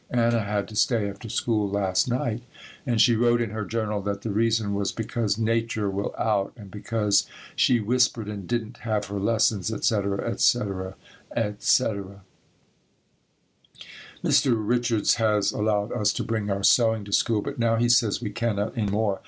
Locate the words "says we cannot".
17.87-18.75